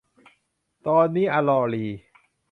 [0.87, 1.99] ตอนนี้ อรอรีย์